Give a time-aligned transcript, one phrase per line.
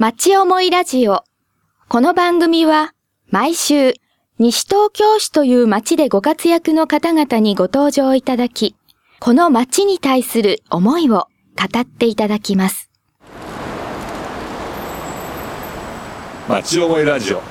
[0.00, 1.24] 町思いラジオ。
[1.88, 2.92] この番組は
[3.30, 3.94] 毎週
[4.38, 8.76] 西東京市という町でご活躍の方々にご登場いただき、
[9.18, 11.26] この町に対する思いを
[11.56, 12.92] 語っていただきます。
[16.48, 17.42] 町思いラジオ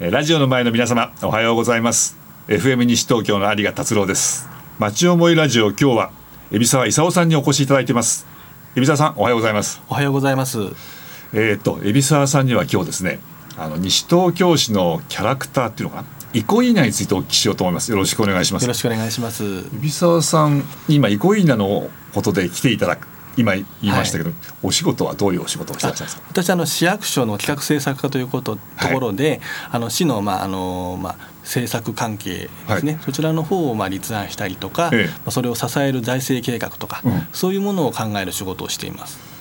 [0.00, 2.16] えーラジオの前の皆様おはようございます
[2.48, 4.48] FM 西東京の有賀達郎です
[4.78, 6.10] 町思いラジオ今日は
[6.50, 8.26] 海老沢勲さんにお越しいただいてます
[8.74, 11.01] 海老沢さんおはようございますおはようございます。
[11.32, 13.18] えーっと海老沢さんには今日ですね
[13.56, 16.08] あの西東京市のキャラクターっていうのかな？
[16.34, 17.90] 憩いなについてお聞きしようと思います。
[17.90, 18.62] よろしくお願いします。
[18.62, 19.44] よろしくお願いします。
[19.44, 23.06] 海老沢さん今憩いなのことで来ていただく
[23.36, 24.30] 今言いましたけど、
[24.62, 26.28] お仕事はどういうお仕事をしてらっしゃるんですか？
[26.30, 35.06] 私あの市役所の企画政策課ということところで、あの市のまああのまあ政策関係ですね、はそちらの方をまあ立案したりとか、ええ。
[35.08, 37.28] まあそれを支える財政計画とか、うん。
[37.32, 39.31] そういうものを考える仕事をしています。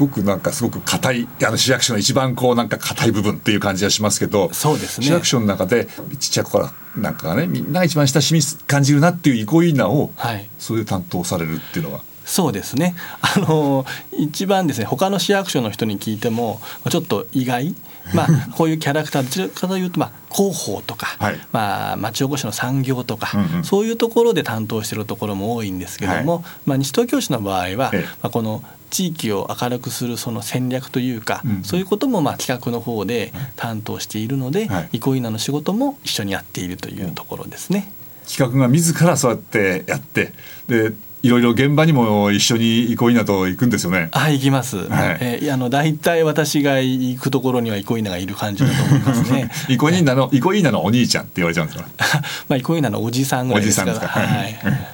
[0.00, 5.88] すごくなんかすごく硬いあの市役所の一番こうなんか硬い部分っていう感じがしますけどそうですね市役所の中で
[6.18, 10.48] ちっちゃい子からなんかがねみんなが一番親しみ感じるなっていう憩いなをはい。
[10.58, 12.94] そういう担当されるっていうのはそうですね。
[13.20, 13.84] あの
[14.16, 17.74] 一番ですね他の市役所の人に聞いてもちょっと意外。
[18.14, 21.40] まあこういうキャラクターどちらかというとまあ広報とか、はい。
[21.52, 23.64] まあ町おこしの産業とか、うんうん。
[23.64, 28.04] そういうところで担当しているところも多いんですけども、まあ西東京市の場合は、ええ。
[28.22, 31.64] まあこの地域を明るくするその戦略というか、うんうん。
[31.64, 34.98] そういうこともまあ企画の方で担当しているので、はい。
[34.98, 37.92] 憩の仕事も一緒にやっているというところですね。
[38.26, 40.32] 企画が自らそうやってやって
[40.68, 44.08] でいろいろ現場にも一緒に憩いなと行くんですよね。
[44.12, 44.76] はい、行きます。
[44.88, 49.50] はいえーあの大体私が行くところには憩いながいる感じだと思いますね。
[49.68, 51.84] 憩いなの憩いなのお兄ちゃんって言われちゃうんですか？
[51.98, 52.22] ら。
[52.48, 53.92] まあ憩いなのおじさんぐらいですから。
[53.92, 54.26] おじさんですか？
[54.26, 54.90] はい。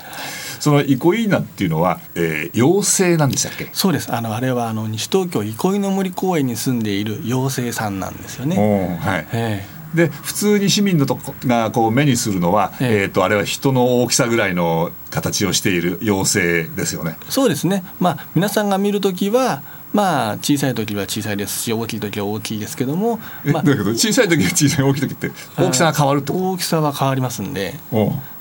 [0.58, 3.68] その憩いなっていうのは、えー、妖精なんでしたっけ？
[3.72, 4.12] そうです。
[4.12, 8.56] あのあれはあの西東京憩いの森公園に住んでいる妖精さんなんですよね。
[9.00, 9.26] はい。
[9.32, 9.64] え
[9.94, 17.16] で普通に市民のとこがこう目にするのは、えええー、とあれは人の大きさぐらいの形をしている妖精ですよね。
[17.20, 17.84] えそうですね。
[18.00, 19.62] まあ皆さんが見るときは。
[19.92, 27.74] まあ小さい時は小さいですし大きい時は大きいですけども、まあえだけど小さい時は小さい大きい時って大きさが変わるってこ大きさは変わりますんで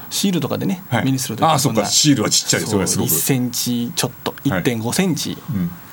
[0.09, 1.05] シールとかでね、はい。
[1.05, 1.85] 目にするとああそっか。
[1.85, 3.09] シールはちっちゃいそれすごく。
[3.09, 4.33] 1センチちょっと。
[4.49, 4.61] はい。
[4.63, 5.37] 1.5センチ、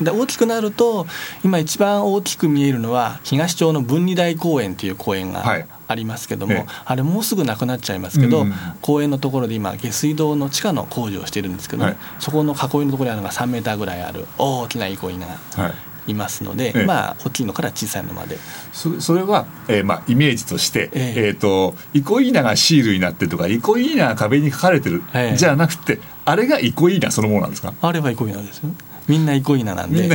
[0.01, 0.05] うん。
[0.05, 1.07] で大きくなると
[1.45, 5.67] 今一番大きく見えるのは東町の分離台公園という公園がはい。
[5.89, 6.67] ありますけども、ええ。
[6.87, 8.47] あれもうすぐなくなっちゃいますけど、
[8.81, 11.97] 公園のところで今下水道の地下の工事をしてるんですけど、はい。
[12.19, 15.75] そこの囲いのところにあるのが3メーターぐらいある大きな憩いがはい。
[16.07, 16.85] いますので、ええ。
[16.85, 18.39] まあ大きいのから小さいのまで。
[18.73, 21.27] そそれは、えーまあ、イメージとして、ええ。
[21.29, 25.37] えー、と憩いながシールになってるとか憩いなが壁に書かれてる、ええ。
[25.37, 27.75] じゃなくてあれが憩いなそのものなんですか？
[27.81, 28.71] あれは憩いなんですよ。
[29.09, 30.09] みんな憩いななんで。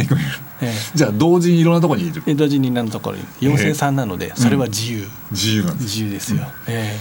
[0.95, 2.23] じゃあ同時にいろんなところにいる。
[2.25, 3.23] 江戸人になるところに。
[3.41, 5.83] 妖精さんなのでそれは自由、自由なんです。
[5.85, 6.95] 自由ですよ、え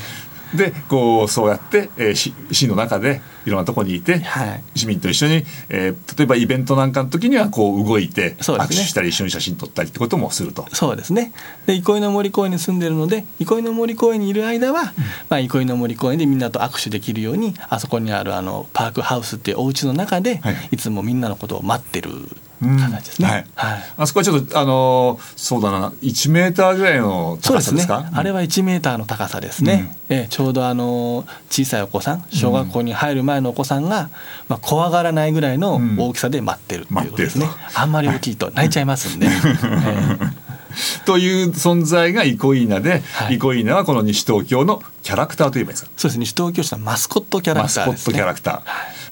[0.57, 4.65] でこうそうやって、えー、市市の中でいろんなところにいて、えはい。
[4.75, 8.37] 市民と一緒に、えー例えばイベントなんかの時にはこう動いて、ね。
[8.39, 10.67] 握手したり一緒に写真撮ったりってこともすると。
[10.73, 11.33] そうですね。
[11.67, 14.95] で憩いの森公園に住んでるので憩いの森公園にいる間は、
[15.29, 20.57] まあ、憩いの森公園でみんなと握手できるようにあそこにあるあのパークハウスっていうお家の中で、はい。
[20.73, 23.47] い、つもみんなのことを待ってるうん形ですね、はい。
[23.55, 23.85] はい。
[23.99, 25.91] あそこはちょっとあのーそうだな。
[26.03, 28.11] 1メーターぐらいの高さですか？
[28.13, 34.11] あれは1メーターの高さですね、ええちょうどあの小さいお子さん小学校に入る前のお子さんが、
[34.49, 40.46] まあ、怖がらないぐらいの大きさで待ってるっていうことですね、待ってるあんまり大きいと泣いちゃいますんで、 ええ
[41.07, 43.39] という存在が憩いなで、はい。
[43.39, 45.91] 憩いなはこの西東京のキャラクターといえばいいですか？
[45.97, 46.25] そうですね。
[46.25, 48.15] 西東京市のマスコットキャラマスコットクターですね。
[48.15, 48.61] キャラクター、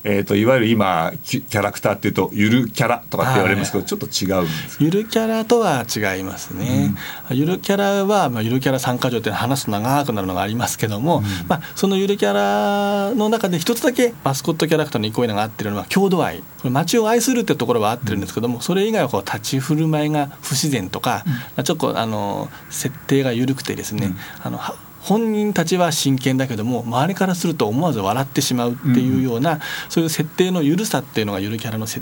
[0.05, 6.95] えー、といわゆる今キキャラクターっていうとゆるキャラとかって言われますけど、ちょっと違うんですゆるキャラとは違いますね、
[7.31, 16.39] ゆるキャラは、まあ、ゆるキャラ参加条って話すと長くなるのがありますけども、まあ、そのゆるキャラの中で一つだけマスコットキャラクターの憩いのが合ってるのは郷土愛。
[16.39, 21.25] これ街を愛するってところは合ってるんですけども、それ以外はこう立ち振る舞いが不自然とか、
[21.63, 24.75] ちょっとあの設定が緩くてですね、あのは
[25.05, 29.61] 本人たちは真剣だけども周りからすると思わず笑ってしまうっていうような、
[29.91, 32.01] そういう設定の緩さっていうのがゆるキャラのせ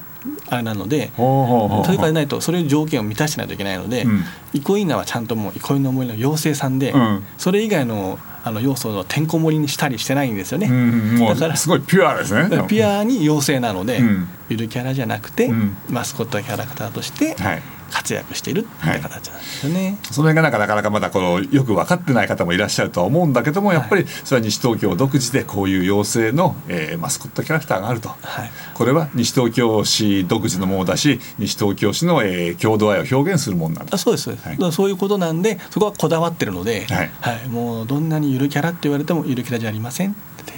[0.49, 4.23] あれなので、ほうほうほうそれからないとそれ条件を満たしてないといけないので、うん。
[4.55, 7.25] 憩いなはちゃんともう憩いの森の妖精さんで、うん。
[7.39, 10.69] それ以外のあの要素のてんこ盛りにしたりしてないんですよね。
[10.69, 12.49] うんもだからうすごいピュアですね。
[12.69, 14.29] ピュアに妖精なので、うん。
[14.49, 15.77] ゆるキャラじゃなくて、うん。
[15.89, 17.63] マスコットキャラクターとして、はい
[17.93, 18.69] 活躍しているって
[19.01, 28.51] 形なんですよね、その辺がなんかなかなかまだこのよく分かってない方もいらっしゃるとは思うんだけどもやっぱりそれは西東京独自でこういう妖精の、えー、マスコットキャラクターがあると、はい。
[28.75, 34.57] これは西東京市独自のものだし西東京市の、えー、郷土愛を表現するものなんだあそうですそうです、はい。
[34.57, 37.49] だからそういうことなんでそこはこだわってるので、はい。
[37.49, 40.55] もうどんなにゆるキャラって言われてもゆるキャラじゃありませんって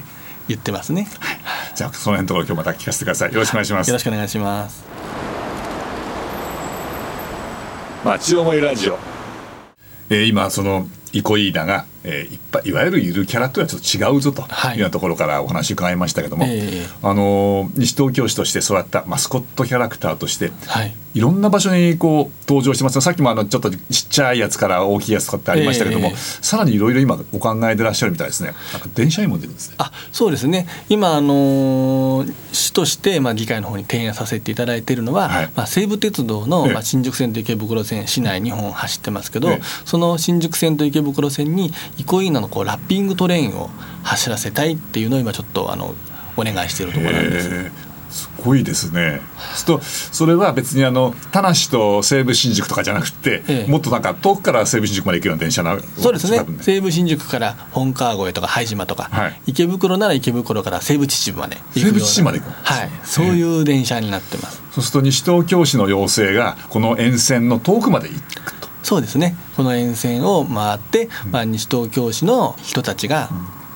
[0.46, 1.08] 言ってますね、
[1.74, 3.32] じゃあその辺のところ今日また聞かせてください。
[3.32, 3.88] よろしくお願いします。
[3.88, 5.13] よろしくお願いします
[8.04, 8.98] 町思いラジオ、
[10.10, 14.74] えー、今そのイコイーダが、えー、いっぱいいわゆるゆるキャラとはちょっと違うぞとはい。
[14.74, 16.86] いうようなところからお話伺いましたけども、ええ。
[17.02, 23.00] あのー西東京市として育ったマスコットキャラクターとしてはいいろんな場所にこう登場してます。
[23.00, 26.16] さっきもあのちょっとちっちゃいやつから大きいやつとかってありましたけども、ええ。
[26.16, 28.52] さらにいろいろ今お考えでいらっしゃるみたいですね。
[28.72, 29.76] なんか電車にも出るんですね。
[29.78, 30.66] あそうですね。
[30.88, 35.50] 今、あのー市として、まあ、議会の方に提案させていただいているのは、はい。
[35.54, 36.72] まあ、西武鉄道の、ええ。
[36.72, 39.60] まあ、新宿線と池袋線市内2本走ってますけど、ええ。
[39.84, 43.70] その新宿線と池袋線に憩いなのこうラッピングトレインを
[44.02, 45.94] 走らせたいっていうのを今ちょっとあの
[46.36, 47.48] お願いしているところなんです。
[47.48, 47.83] へえ
[48.14, 49.20] すごいですね。
[49.66, 53.70] とそれは別にあの田無と西武新宿とかじゃなくて、ええ。
[53.70, 56.38] もっとなんか遠くから西武新宿まで行くような電車なそうですね。
[56.38, 59.40] 近くに西武新宿から本川越とか拝島とか、はい。
[59.48, 62.90] 池袋なら池袋から西武秩父まで西武秩父まで行くはい。
[63.02, 64.62] そういう電車になってます。
[64.70, 68.68] そうすると西東京市の要請がこの沿線の遠くまで行くと。
[68.84, 69.34] そうですね。
[69.56, 73.30] この沿線を回って、まあ、西東京市の人たちが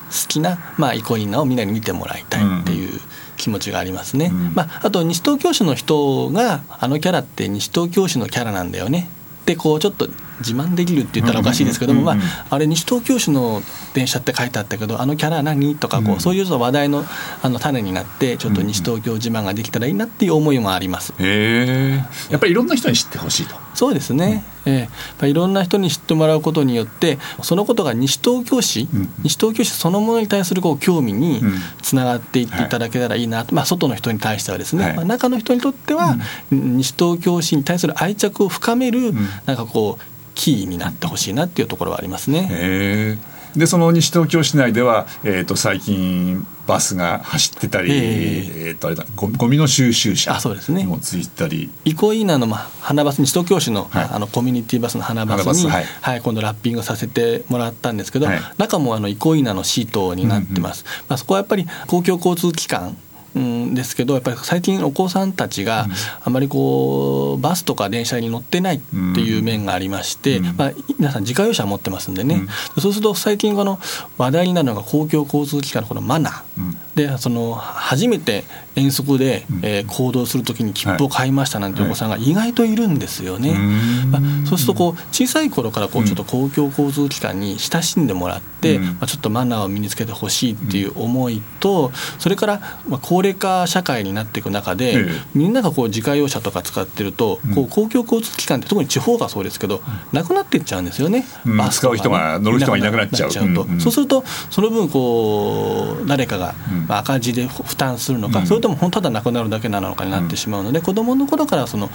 [0.09, 2.99] 好きな、まあ、イコインナをみんなに見てもらいたいっていう
[3.39, 4.53] 気持ちがありますね、うん。
[4.53, 9.09] まあ、あと西東京市の人があのキャラって西東京市のキャラなんだよね。
[9.41, 10.07] ってこうちょっと
[10.39, 13.61] 自慢できるって言ったらおかしいですけども、まあうんうんうん、あれ西東京市の
[13.93, 15.75] 電車って書いてあったけどあのキャラ何？
[15.75, 16.19] とかこう、うん。
[16.19, 17.05] そういう話題の
[17.41, 21.13] あの種になってちょっと西東京自慢ができたらいいなっていう思いもあります。
[21.13, 22.03] へえ。
[22.29, 23.55] やっぱりいろんな人に知ってほしいと。
[23.73, 24.79] そうですね、ええ。
[24.79, 29.09] やっぱりいろんな人に知ってもらうことによってそのことが西東京市、うん。
[29.23, 31.53] 西東京市そのものに対するこう興味にうん。
[31.81, 34.95] つながっていっていただけたらいいなと、まあ、外の人に対してはですね、はい。
[34.95, 36.17] まあ、中の人にとっては、
[36.51, 39.15] 西東京市に対する愛着を深める、ん。
[39.45, 40.03] なんかこう
[40.39, 43.19] キーになってほしいなっていうところはありますね。
[43.55, 48.71] でその西東京市内では、えー、と最近バスが走ってたり、ええ。
[48.73, 50.83] ーとあれだゴミゴミの収集車あそうですね。
[50.83, 51.71] にもついたり。
[51.83, 54.09] イコイーナの、まあ、花バス西東京市の,、はい。
[54.11, 55.71] あのコミュニティバスの花バスに、花バスは
[56.11, 62.95] はいい今度ラッピングさせてもらったんですけど、はい中もあのイコイーナのシートになってます、まあ、そこはやっぱり公共交通機関
[63.35, 65.87] うんですけどやっぱり最近お子さんたちが
[66.23, 70.55] あまりこうバスとか電車に乗ってないっていう面がありまして、うん。
[70.57, 72.35] まあ、皆さん自家用車持ってますんでね、
[72.75, 72.81] うん。
[72.81, 73.79] そうすると最近この
[74.17, 76.77] 話題になるのが公共交通機関のこのマナー、うん。
[76.95, 78.43] でその初めて
[78.75, 79.59] 遠足で、うん。
[79.63, 83.51] えー行動するときに切符を買いましたなんてお子さんが意外といるんですよね。
[83.51, 95.05] うんまあ、そうするとこう小さい頃からこううんちょっと公共交通機関に親しんでもらって、うんまあ、ちょっとマナーを身につけてほしいっていう思いとそれからまあ高齢化社会になっていく中で、ええ。
[95.33, 97.55] みんながこう自家用車とか使ってると、うん。
[97.55, 101.57] こう公共交通機関って特に地方がそうですけど、なくなっていっちゃうんですよね、うん。
[101.57, 102.39] バスとかね使う人が。
[102.39, 103.29] 乗る人がいなくなっちゃう。
[103.29, 103.65] と。
[103.79, 106.87] そうするとその分こう誰かがうん。
[106.87, 108.47] まあ赤字で負担するのか、うん。
[108.47, 111.89] それとも本当ただなくなるだけなのかになってしまうので、子どもの頃からその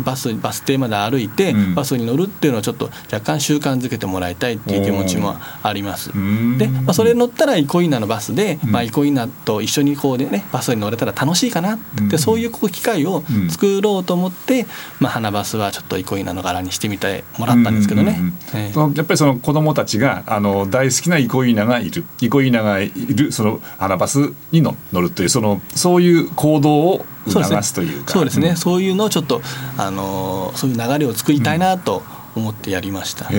[0.00, 1.74] バスバス停まで歩いて、うん。
[1.74, 5.97] バスに乗るっていうのをちょっと若干習慣づけてもらいたいっていう気持ちもあります。
[6.14, 6.58] うん。
[6.58, 8.70] で、まあ、それに乗ったらイコイナのバスで、うん。
[8.70, 12.18] まあ、イコイナと一緒にこうでねバスに乗れたら楽しいかなって、うん。
[12.18, 14.66] そういうこう機会を作ろうと思って、
[15.00, 18.18] まあ、花バスはちょっとイコイナの柄にしてみてもらったんですけどね。
[18.54, 22.04] やっぱりその子供たちがあの大好きなイコイーナがいる。
[22.20, 28.12] イコイーナがいるその花バスにの乗るというそのそういう行動を促すというか。
[28.12, 28.56] そうですね、ん。
[28.56, 29.42] そういうのをちょっと、
[29.76, 32.02] あのーそういう流れを作りたいなと
[32.38, 33.30] 思ってやりました。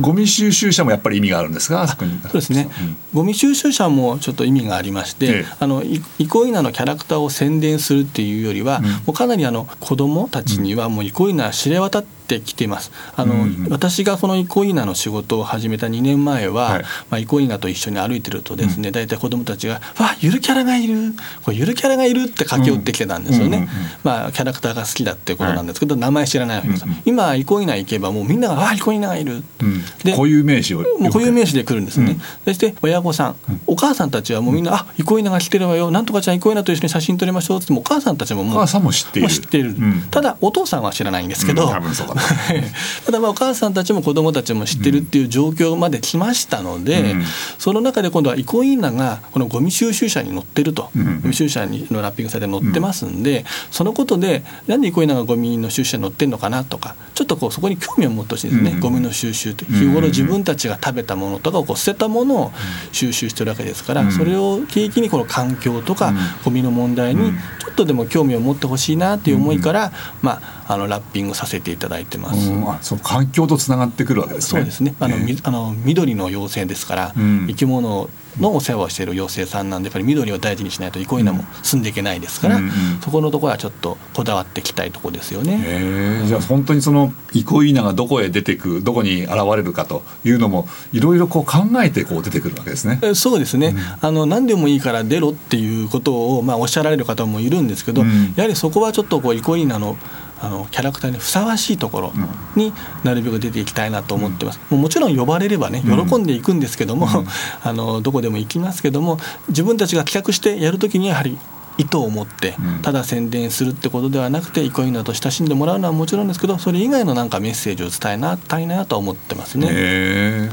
[0.00, 1.82] ゴミ収集車もやっぱり意味があるんですか？
[1.82, 2.96] あそうですね、うん。
[3.14, 5.46] ゴミ収集車もちょっと意味がありまして、ええ。
[5.58, 8.84] あのい憩いなのキャラクターを宣伝するっていうよりは、うん。
[8.84, 12.90] もうかなりあの子どもたちにはもう憩いな知れ渡ってきています。
[13.16, 13.66] あの、うんうん。
[13.70, 16.82] 私がこの憩いなの仕事を始めた2年前は、はい。
[17.10, 23.68] まあ、憩いなと一緒に歩いてるとですね、大体子どもたちが「わゆるキャラがいるこれゆるキャラがいる」って駆け寄ってきてたんですよね、
[24.02, 29.84] まあ、キャラクターが好きだっていうことなんですけど、名前知らないわけです、うんうん今憩いな行けばもうみんなが「わ憩いながいる」うん。
[30.04, 32.20] で固有名詞をもう固有名詞詞で来るんですね、うん。
[32.44, 35.90] そして親御さん、お母さんたちはもうみんな「あ憩いなが来てるわよ。
[35.90, 39.20] なんとかちゃん憩いなと一緒に写真撮りましょう」って言ってもお母さんたちももうお母さんも知って
[39.58, 39.76] いる。
[40.10, 41.72] ただお父さんは知らないんですけど、
[42.14, 42.22] か
[43.06, 47.24] ただまあお母さんたちも子どもたちも知ってるっていう状況まで来ましたので、うん、
[47.58, 62.52] その中で今度は憩いながこのゴミ収集車に乗ってると、うん、ゴミ収集車にのラッピングされて乗ってますんで、うん、そのことでなんで憩いながゴミの収集車に乗ってるのかなとかちょっとこうそこに興味を持ってほしいですね、ゴミの収集って日頃自分たちが食べたものとかをこう捨てたものを
[62.92, 66.12] 収集してるわけですから、それを契機にこの環境とか
[66.44, 69.92] ゴミの問題にちょっとでも興味を持ってほしいなという思いから、
[70.22, 72.50] まあ、あのラッピングさせていただいてます。
[72.66, 74.60] あその環境とつながってくるわけですね。
[74.60, 74.94] そうですね。
[75.00, 78.08] あの、えー、あの緑の妖精ですから、うん、生き物
[78.40, 82.70] のお世話をしている妖精さんなんでやっぱり緑を大事にしないと憩いなも住んでいけないですから、うんうん、
[83.02, 86.24] そこのところはちょっとこだわっていきたいところですよね。
[86.26, 93.00] じゃあ本当にその憩いながどこへ出ていくどこに現れるかというのもいろいろこう考えてこう出てくるわけですね。
[93.14, 93.68] そうですね。
[93.68, 99.96] うん、あの何でもいいから出ろっていうことをまあおっしゃられる方もいるんですけど、うん、やはりそこはちょっとこう憩いなの
[100.44, 102.12] あのキャラクターにふさわしいところ
[102.54, 102.72] に
[103.02, 107.08] なるべく出ていきたいなと思ってます、もうもちろん呼ばれればね喜んでいくんですけども、
[107.62, 111.38] あのどこでも行きますけども自分たちが企画してやるときにやはり
[111.76, 120.50] 意図を持ってただ宣伝するってことではなくて憩いなと親しんでもらうのはもちろんですけどそれ以外のなんかメッセージを伝えたいなと思ってますね。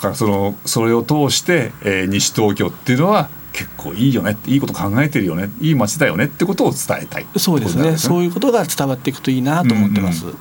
[0.00, 7.26] からそのそれを通して、えー、西東京っていうのは結構いいよねいいこと考えてるよねいい街だよねってことを伝えたい。
[7.38, 10.26] そうですね、ね、そういうことが伝わっていくといいなと思ってます。
[10.26, 10.30] うん。
[10.32, 10.36] うん。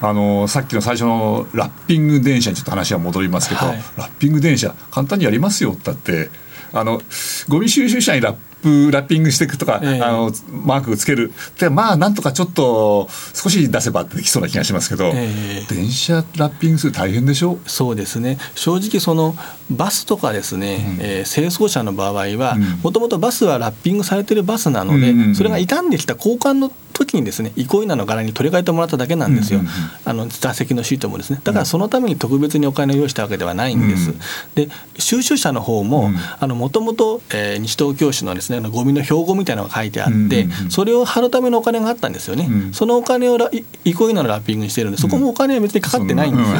[0.00, 6.30] あのさっきの最初のラッピング電車にちょっと話は戻りますけど、はい、ラッピング電車簡単にやりますよだって
[6.72, 7.00] あの
[7.48, 11.32] ゴミ収集車にラップラッピングしていくとか、えー、あのマークつける。
[11.60, 17.58] でまあなんとかちょっと少し出せばできそうな気がしますけど、えー、電車ラッピングする大変でしょ？
[17.66, 18.38] そうですね。
[18.56, 19.36] 正直その
[19.70, 29.60] バスとかですね、うん、えー、清掃車の場合はもともとバスはラッピングされてるバスなので、うんうんうん、それが傷んできた交換の時にですね憩いなの柄に取り替えてもらっただけなんですよ、
[30.04, 31.40] あの座席のシートもですね。
[31.44, 34.18] だからそのために特別にお金を用意したわけではないんです、うん、
[34.54, 36.10] で収集車の方も
[36.40, 37.20] もともと
[37.58, 43.38] 西東京市のですねゴミの標語みたいなのが書いてあって、それを貼るためのお金があったんですよね、うん、そのお金を
[43.84, 46.56] 憩いなのラッピングにしてるんでそこもお金は別にかかってないんですよ、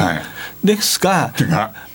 [0.63, 1.33] ですが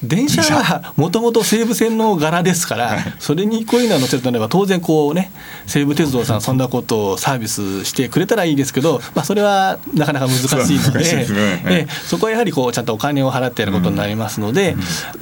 [0.02, 5.30] 電車はもともと西武線の柄ですから、それに憩いなの乗せるとなれば当然こうね
[5.66, 11.34] 西武鉄道さんそんなことをサービスしてくれたらいいですけど、まあ、それはなかなか難しいのでそ
[11.64, 14.76] でそこはやはりこうちゃんとお金を払ってやることになりますので、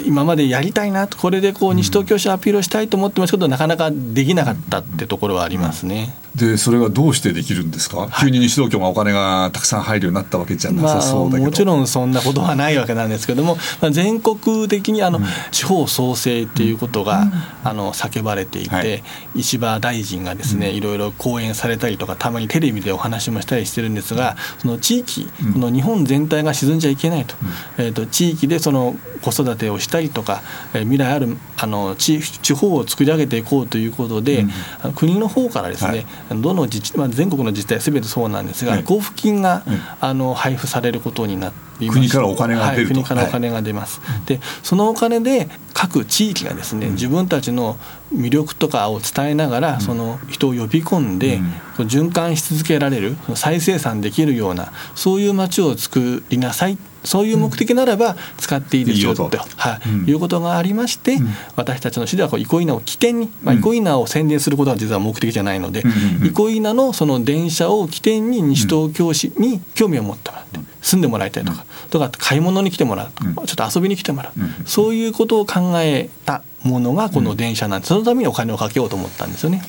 [0.05, 6.15] 今までやりたいなとこれでこう西東京市アピールをしたいと思ってますけどなかなかできなかったってところはありますね。
[6.35, 17.33] でそれはどうしてできるんですか、急に西東京がお金がたくさん入るようになったわけじゃなさそうだけど、まあ、もちろんそんなことはないわけなんですけども、まあ、全国的にあの、うん、地方創生っていうことが、うん、
[17.65, 19.03] あの叫ばれていて、はい、
[19.35, 27.35] 石破大臣がですね、いろいろ講演されたりとかたまにテレビでお話もしたりしてるんですがその地域、この日本全体が沈んじゃいけないと,、
[27.79, 30.43] えーと、地域でその子育てをしたりとか、
[30.75, 34.47] えー、未来あるあの地地方を作り上げていこうということで、
[34.95, 39.65] 国の方からですね、はい、どの自治まあ、全国の自治体すべてそうなんですが、交付金が、
[40.01, 47.79] あの配布されることになって国からお金が出ると、はい、国からお金が出ます、はい、でそのお金で各地域がですね、うん、自分たちの
[48.13, 51.37] 魅力とかを伝えながら、うん、その人を呼び込んで、
[51.79, 61.17] うん、循環し続けられる再生産できるようなそういう街を作りなさいそういう目的ならば使っていいですよと、はい、いうことがありまして、
[61.57, 65.83] 私たちの市ではこう憩いなを起点に、まあ、憩いなを宣伝することは実は目的じゃないので、
[66.23, 70.70] 憩いなのその電車を起点に西東京市に興味を持ってもらって。
[70.83, 79.63] 住んでもらいたいとか、とか買い物に来てもらうとか、ちょっと遊びに来てもらう、そういうことを考えたものがこの電車なんで、そのためにお金をかけようと思ったんですよね。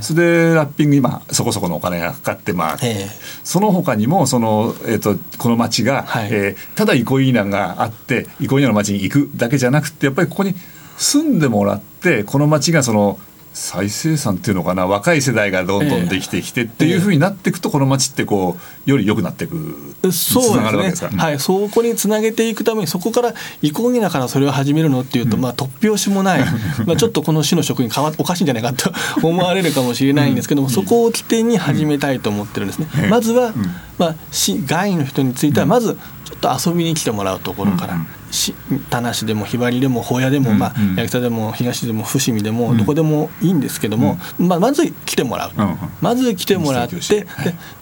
[0.00, 3.08] それでラッピング今そこそこのお金がかかってまあ、えー、
[3.44, 10.54] その他にもその、えーと、この町が、はい、えー、ただ憩いながあって憩いなの町に行くだけじゃなくてやっぱりここに
[10.96, 13.18] 住んでもらってこの町がその
[13.52, 26.44] 再生産っていうのかな若い世代がどんどんできてきてっていうふうになっていくとこの町ってこうより良くなっていくそうですね、はい、そこにつなげていくためにそこから移行ぎだからそれを始めるのっていうと、うん、まあ突拍子もない。
[26.86, 28.92] まあちょっとこの市の職員変わおかしいんじゃないかと
[29.22, 32.88] 思われるかもしれないんですけども、うん、そこを起点に始めたいと思ってるんですね。
[33.04, 33.52] うん、まずは、
[33.98, 35.98] まあ、市外の人についてはまず
[36.30, 37.98] ちょっと遊びに来てもらうところから。
[38.90, 45.50] 田無でもひばりでも保谷でも、まあ、八木田でも東でも伏見でもどこでもいいんですけども、まあ、まず来てもらう、
[46.00, 47.26] まず来てもらってで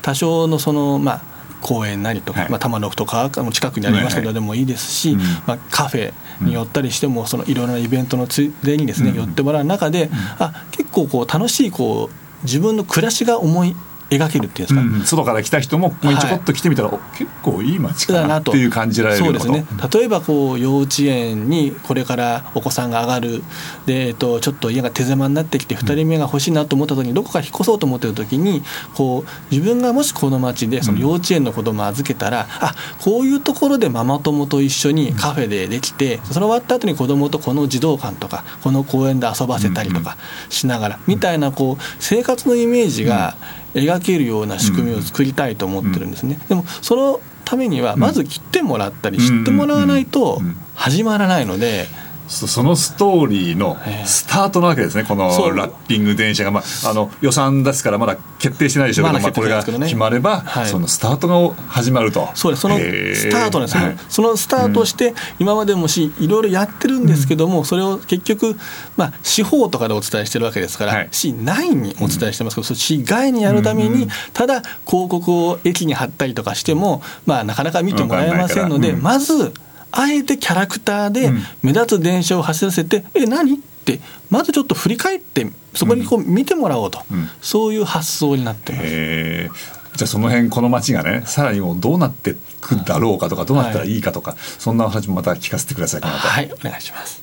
[0.01, 1.23] 多少のそのまあ
[1.61, 13.75] 公園なりとか、はい、まあ、玉のとかの近くにありますけどでもいいですし、まあ、カフェに寄ったりしてもそのいろんなイベントのついでにですね、寄ってもらう中で、あ結構こう楽しいこう自分の暮らしが思い
[14.11, 19.65] 描けるっていうんですか、うん外から来た人ももうちょこっと来てみたら、お結構いい街かなっていう感じられるそうですね。
[19.93, 23.43] 例えばこう幼稚園にこれからお子さんが上がる。
[23.87, 28.63] で、えっと、ちょっと家が手狭になってきて2人目が欲しいなと思った時にどこか引っ越そうと思ってる時に
[28.95, 40.17] こう自分がもしこの町でその幼稚園の子供を預けたら、あこういうところでママ友と一緒にカフェでできてその終わった後に子供とこの児童館とかこの公園で遊ばせたりとか
[40.49, 43.37] しながらみたいなこう生活のイメージが
[43.75, 46.41] 描けるような仕組みを作りたいと思ってるんですね。
[46.49, 50.41] でもそのためにはまず切ってもらったり知ってもらわないと
[50.75, 51.87] 始まらないので。
[52.29, 62.29] そのストーリーのスタートなわけですね、このラッピング電車が、まあ、あの予算ですからまだ決定してないでしょうけど、まあ、これが決まれば、はい、そのスタートが始まると。
[62.35, 62.63] そうです。
[62.63, 63.69] そのスタートね。
[63.69, 68.59] その,、そのスタートして、今までもしいろいろやってるんですけども、それを結局、
[68.97, 79.53] まあ、司法とかでお伝えしてるわけですから、はい、市内にお伝えしてますけど、うん、市外にやるために、ただ広告を駅に貼ったりとかしても、まあ、なかなか見てもらえませんので、まず
[79.93, 81.31] あえてキャラクターで
[81.63, 83.55] 目立つ電車を走らせて、うん、え何？
[83.55, 89.79] ってまずちょっと振り返ってそこにこう見てもらおうと、うん、そういう発想になってます。
[89.97, 97.23] じゃあその辺この街がねさらにもうどうなっていくだろうかとかどうなったらいいかとか、はい、そんな話もまた聞かせてくださいはいお願いします。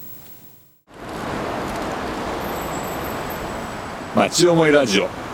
[4.15, 5.24] 街思いラジオ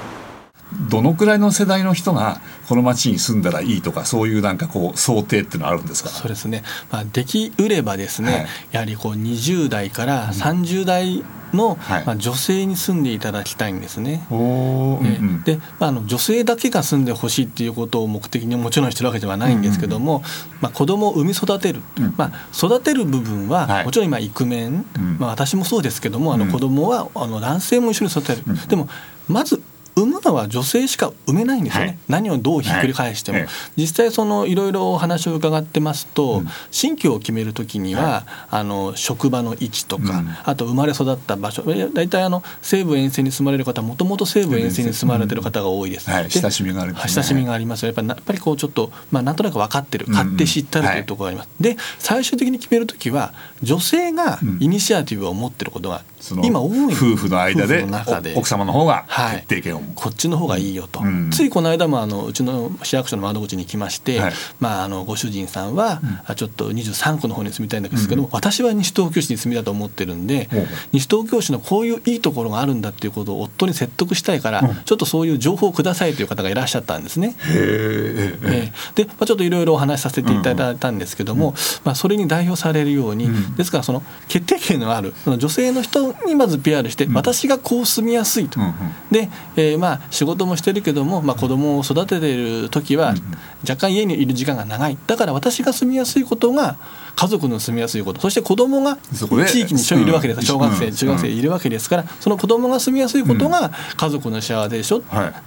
[0.89, 6.09] どのくらいの世代の人がこの町に住んだらいいとかそういうなんかこう想定っていうのはあるんですか？
[6.09, 11.23] そうですね、まあ、できうればですね、はい、やはりこう20代から30代
[11.53, 14.25] の、まあ、女性に住んでいただきたいんですね。
[14.29, 20.23] はいで、まあ、あの女性だけが住んでほしいっていうことを目的にもちろんしてるわけではないんですけども、
[20.61, 21.81] まあ、子供を産み育てる、
[22.15, 24.85] まあ、育てる部分は、もちろん今イクメン、
[25.19, 28.43] まあ、私もそうですけどもあの子供はあの男性も一緒に育てる。
[28.67, 28.87] でも
[29.27, 29.61] まず
[30.01, 56.03] 産むのは女性しか産めないんですよね、はい、何をどうひっくり返しても、はい、実際そのいろいろお話を伺ってますと、うん、新居を決める時には、はい、あの職場の位置とか、うん、あと生まれ育った場所大体あの西部沿線に住まれる方もともと西部沿線に住まれてる方が多いです、うん、親しみがある、ね、親しみがありますやっぱりやっぱりこうちょっと、まあ、なんとなく分かってる勝手知ったるというところがあります、で最終的に決める時は女性がイニシアティブを持ってることが
[56.43, 57.85] 今多い夫婦の間で
[58.35, 70.49] 奥様の方が決定権を、こっちの方がいいよと、うん、ついこの間もあのうちの市役所の窓口に来まして、はい、まあ、あのご主人さんは、うん、ちょっと23区の方に住みたいんですけど、うん、私は西東京市に住みたいと思ってるんで、
[70.91, 77.35] 西東京市のこういういいところがあるんだっていうことを夫に説得したいから、ちょっとそういう情報をくださいという方がいらっしゃったんですね。
[77.49, 88.59] えー、で、まあ、ちょっといろいろお話しさせていただいたんですけども、まあ、それに代表されるように、ですからその決定権のあるその女性の人にまず PR して、私がこう住みやすいと。
[89.11, 93.13] で、えー、まあ仕事もしてるけども、まあ、子供を育てている時は
[93.67, 94.97] 若干家にいる時間が長い。
[95.07, 96.77] だから私が住みやすいことが
[97.21, 98.19] 家族の住みやすいこと。
[98.19, 105.03] そして子供が地域に一緒にいるわけです、小学生中学生いるわけですからその子供が住みやすいことが家族の幸せでしょ、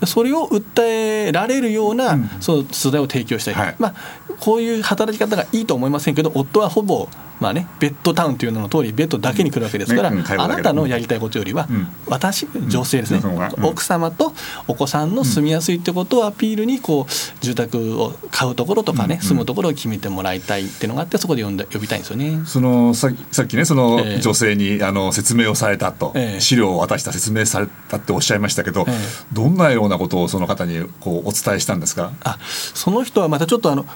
[0.06, 3.94] それを訴えられるようなその素材を提供したい、まあ、
[4.38, 7.08] こういう働き方がいいと思いませんけど夫はほぼ
[7.40, 10.18] まあね、ベッドタウンという名の通りベッドだけに来るわけですから、うん。
[10.18, 14.32] ね、あなたのやりたいことよりは、うん、私女性ですね、うん、奥様と
[14.68, 22.42] お子さんの住みやすいってことをアピールにこう住宅を買うところとかね、住むところを決めてもらいたいっていうのがあってそこで呼んで呼びたいんですよね。
[22.46, 28.94] そのささっきねその女性に、あの説明をされたと、えー、資料を渡した説明されたっておっしゃいましたけど、えー、
[29.32, 32.12] どんなようなことをその方にこうお伝えしたんですか？
[32.24, 32.38] あ
[32.74, 33.86] その人はまたちょっとあの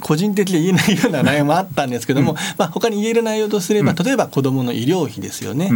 [0.00, 5.70] 個人的で言えないような内容もあったんですけども、まあ他に言える内容とすれば、例えば子どもの医療費ですよね、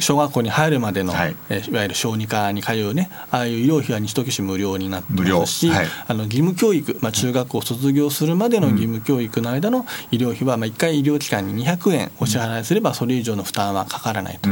[0.00, 1.36] 小学校に入るまでの、はい。
[1.48, 14.48] えいわゆる小児科に通うねああいう医療費は西東京市無料になってますし、はい、あの義務教育、まあ、中学校を卒業するまでの義務教育の間の医療費は、まあ、1回医療機関に200円お支払いすればそれ以上の負担はかからないと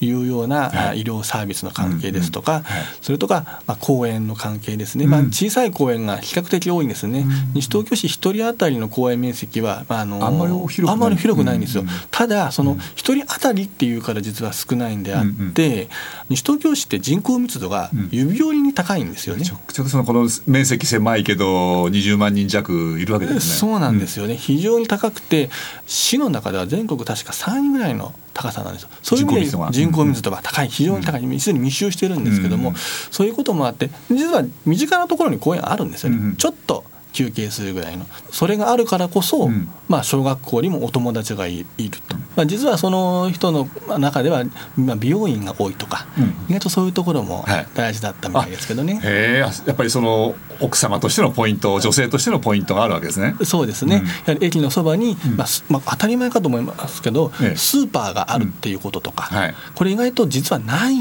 [0.00, 2.62] いうような、医療サービスの関係ですとか、
[3.02, 7.26] それとか、まあ、公園の関係ですね、まあ、小さい公園が比較的多いんですね。
[7.54, 11.58] 西東京市1人当たりの公園面積は、まあ、あのあんまり広くない。
[11.58, 11.84] んですよ。
[12.10, 15.88] ただその一人当たりっていうから実は少ないんであって、
[16.28, 19.44] 西東京市って人口密度が指折りに高いんですよね。
[19.44, 23.40] ちょっとそのこの面積狭いけど20万人弱いるわけですね。
[23.40, 24.36] そうなんですよね。
[24.36, 25.47] 非常に高くて
[25.86, 28.88] 市の中では全国確か3位ぐらいの高さなんですよ。
[29.02, 32.74] そういう意味で人口密度が高い、非常に高い、すでに密集してるんですけども、
[33.10, 36.34] そういうこともあって、実は身近なところに公園あるんですよね。
[36.36, 36.84] ちょっと
[37.18, 38.06] 休憩するぐらいの。
[38.30, 39.68] それがあるからこそ、うん。
[39.88, 44.44] まあ、小学校にもお友達がいいると、まあ、実はその人の中では、
[44.76, 46.24] まあ、美容院が多いとか、うん。
[46.48, 47.66] 意外とそういうところもはい。
[47.74, 49.00] 大事だったみたいですけどね。
[49.02, 53.34] へえやっぱりその奥様としてのポイント女性としてのポイントがあるわけですね。
[53.44, 54.06] そうですね、うん。
[54.06, 55.36] やはり駅のそばに、うん。
[55.36, 57.56] まあすまあ、当たり前かと思いますけど、ええ。
[57.56, 59.54] スーパーがあるっていうこととか、はい。
[59.74, 60.94] これ意外と実はない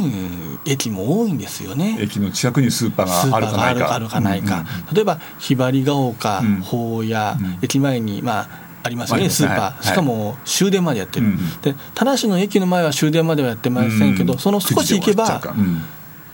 [0.65, 1.97] 駅も多いんですよね。
[1.99, 4.65] 駅の近くにスーパーがあるかないか。
[4.93, 6.61] 例えばひばりが丘、うん。
[6.61, 7.57] 宝屋、うん。
[7.61, 9.83] 駅前にまあありますよね、スーパー、はい。
[9.85, 15.41] しかも終電までやってる、うんで田無の駅の前は終電まではやってませんけど、うんその少し行けば、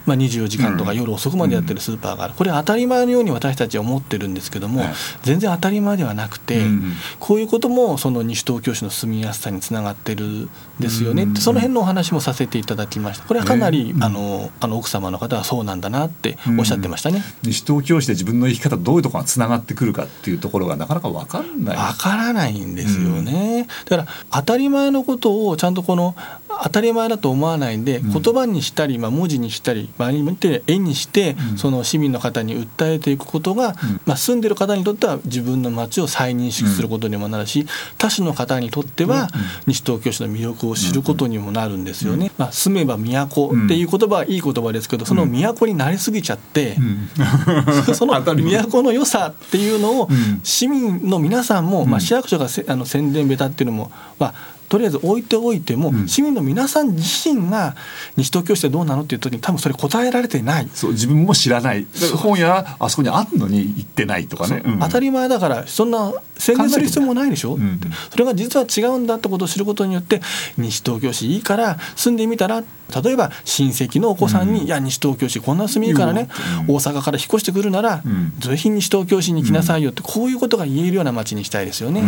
[0.05, 13.25] 9時で終わっちゃうかうんまあ、24時間とかうん夜遅くまでやってるスーパーがある、これ当たり前のように私たちは思ってるんですけども、はい全然当たり前ではなくて、うんこういうこともその西東京市の住みやすさにつながってるんですよね、うんその辺のお話もさせていただきました。
[13.25, 17.23] これはかなり、ねあのあの奥様の方はそうなんだなっておっしゃってましたね。
[17.43, 21.77] 西東京市で自分の生き方どういうところがつながってくるかっていうところがなかなか分かんない。
[21.77, 26.15] わからないんですよね、だから当たり前のことをちゃんとこの
[26.63, 27.83] 当たり前だと思わないん。
[27.83, 31.57] 言葉にしたり、まあ、文字にしたり場合によって絵にして、うん。
[31.57, 33.73] その市民の方に訴えていくことが、ん。
[34.05, 37.65] まあ、住んでる方にとっては自分の街を再認識することにもなるし、
[37.97, 39.29] 他市の方にとっては、
[39.67, 42.31] 西東京市の魅力を知ることにもなるんですよね。
[42.37, 47.09] まあ、住めば都っていう言葉はいい言葉ですけどその都になりすぎちゃって、うん。
[47.95, 50.41] その 都の良さっていうのをうん。
[50.43, 54.33] 市民の皆さんも、まあ、市役所がせあの宣伝ベタっていうのも、まあ、
[54.73, 56.07] とりあえず置いておいても、うん。
[56.07, 57.75] 市民の皆さん自身が
[58.17, 60.69] 西東京市でどうなのっていう時に多分それ答えられてない。
[60.73, 61.85] そう自分も知らない。
[62.15, 64.71] 本屋あそこにあるのに行ってないとかね、う。
[64.71, 64.79] ん。
[64.79, 70.21] 当たり前だからそんな宣伝する必要もないでしょ、考えてもねってそれが実は違うんだってことを知ることによって
[70.57, 72.63] 西東京市いいから住んでみたら
[73.03, 74.65] 例えば親戚のお子さんに「うん。
[74.65, 76.29] いや西東京市こんな住みいいからね、
[76.67, 76.75] うん。
[76.77, 78.33] 大阪から引っ越してくるなら、うん。
[78.39, 82.01] ぜひ西東京市に来なさいよ」ってこういうことが言えるような街にしたいですよね。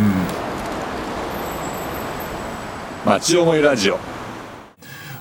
[3.05, 3.99] うん町思いラジオ。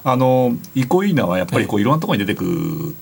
[0.07, 1.85] あの憩いなはやっぱりこうい。
[1.85, 2.97] ろんなところに出てくる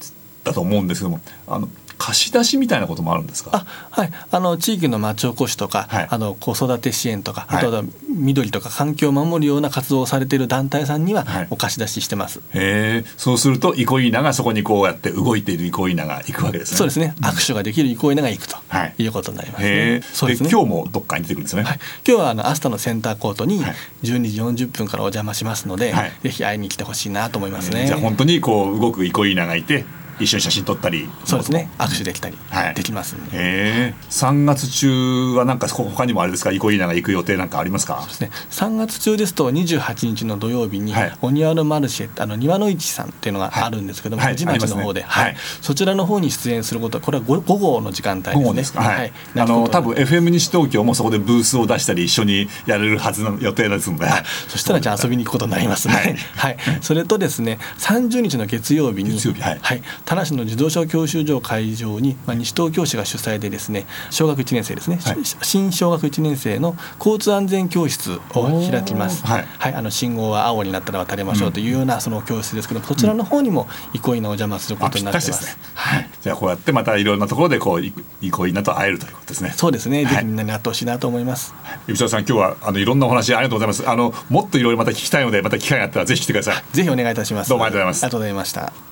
[0.45, 1.69] だと思うんですけどもあの
[2.05, 3.51] 貸し出しみたいなこともあるんですか？
[3.53, 6.07] あはい、あの地域の町おこしとか、はい。
[6.11, 7.65] あの子育て支援とか、はい。
[7.65, 11.47] あとは緑とか環境を守るような活動をされている団体さんにははい。
[11.51, 12.41] お貸し出ししてます。
[12.55, 13.05] へえ。
[13.17, 16.79] そうすると憩いながそこにこうやって動いている憩いなが行くわけですね。
[16.79, 18.95] そうですね、握手ができる憩いなが行くとはい。
[18.99, 20.03] いうことになりますへねえ。
[20.13, 20.51] そうですね。
[20.51, 23.75] 今日もどっかに出てくるんですよね、はい、今日はあのアスタのセンターコートにはい。
[24.03, 26.13] 12時40分からお邪魔しますので、はい。
[26.23, 27.87] ぜひ会いに来てほしいなと思いますね。
[27.87, 29.85] じゃあ本当にこう動く憩いながいて
[30.21, 32.75] 一緒に写真撮ったりそうですね、握手できたりはい。
[32.75, 33.37] できますんで。
[33.37, 33.95] へえ。
[34.11, 36.53] 3月中はなんか他にもあれですか？
[36.53, 38.05] 憩いなが行く予定なんかありますか？
[38.07, 41.13] ですね、3月中ですと28日の土曜日に、はい。
[41.21, 44.33] お庭のマルシェあの庭の市さんっていうのがあるんですけども、はい。
[44.33, 45.37] 藤町の方で、ねはい。
[45.61, 48.43] そちらの方に出演することこれは午午後の時間帯ですね。
[48.45, 49.13] 午後ですか、はい。
[49.37, 53.73] あの多分 FM 西東京もそこでブースを出したり一緒にやれるはずの予定で。
[53.81, 56.17] すので、はいそしたらじゃあ遊びに行くことになりますね。
[56.37, 56.55] ははい。
[56.55, 65.25] い、それとですね、30日の月曜日に、月曜日はい田無の自動車教習所会場に、まあ、西東京市が主催でですね、小学1年生ですね、はい。
[65.25, 69.23] し新小学1年生の交通安全教室を開きます。
[69.25, 75.31] おーはいあの信号は青になったら渡りましょうというようなその教室ですけども、そちらの方にも憩いのお邪魔するこあとになってます。
[75.31, 79.51] ぴったしですね、はい、じゃあこうやってまたいろんなところでこうい憩いなと会えるということですね。
[79.57, 80.15] そうですね、はい。
[80.15, 81.55] ぜひみんなに会ってほしいなと思います。
[81.87, 83.89] 海老沢さん今日はあのいろんなお話ありがとうございます。
[83.89, 86.63] あのもっといろいろまた聞きたいのでまた機会があったらぜひ来てください。
[86.73, 87.51] ぜひお願いいたします。
[87.51, 88.05] どうもありがとうございます。
[88.05, 88.92] ありがとうございました。